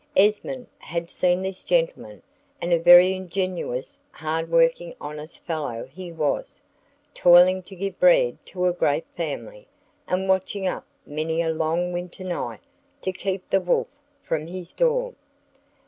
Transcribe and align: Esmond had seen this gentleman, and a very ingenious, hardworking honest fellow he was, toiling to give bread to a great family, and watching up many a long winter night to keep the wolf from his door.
Esmond 0.17 0.65
had 0.79 1.11
seen 1.11 1.43
this 1.43 1.63
gentleman, 1.63 2.23
and 2.59 2.73
a 2.73 2.79
very 2.79 3.13
ingenious, 3.13 3.99
hardworking 4.09 4.95
honest 4.99 5.43
fellow 5.45 5.85
he 5.93 6.11
was, 6.11 6.59
toiling 7.13 7.61
to 7.61 7.75
give 7.75 7.99
bread 7.99 8.35
to 8.47 8.65
a 8.65 8.73
great 8.73 9.05
family, 9.13 9.67
and 10.07 10.27
watching 10.27 10.65
up 10.65 10.87
many 11.05 11.39
a 11.43 11.53
long 11.53 11.93
winter 11.93 12.23
night 12.23 12.61
to 12.99 13.11
keep 13.11 13.47
the 13.51 13.61
wolf 13.61 13.85
from 14.23 14.47
his 14.47 14.73
door. 14.73 15.13